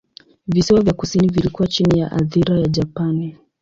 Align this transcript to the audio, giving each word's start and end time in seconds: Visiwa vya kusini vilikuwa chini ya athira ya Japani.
Visiwa 0.47 0.81
vya 0.81 0.93
kusini 0.93 1.27
vilikuwa 1.27 1.67
chini 1.67 1.99
ya 1.99 2.11
athira 2.11 2.59
ya 2.59 2.67
Japani. 2.67 3.37